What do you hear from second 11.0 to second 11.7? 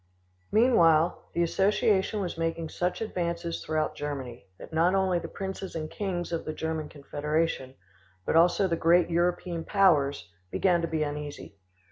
uneasy.